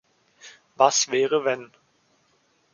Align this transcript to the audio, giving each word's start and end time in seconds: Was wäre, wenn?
Was 0.77 1.09
wäre, 1.11 1.45
wenn? 1.45 1.71